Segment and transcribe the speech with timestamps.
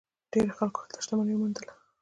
[0.31, 1.73] ډیرو خلکو هلته شتمني وموندله.